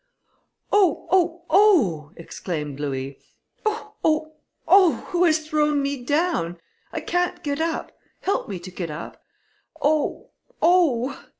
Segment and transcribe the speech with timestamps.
[0.71, 1.05] "Oh!
[1.11, 1.43] oh!
[1.51, 3.19] oh!" exclaimed Louis.
[3.67, 3.93] "Oh!
[4.03, 4.31] oh!
[4.67, 4.95] oh!
[5.11, 6.57] who has thrown me down?
[6.91, 7.91] I can't get up;
[8.21, 9.23] help me to get up.
[9.79, 10.31] Oh!
[10.59, 11.23] oh!"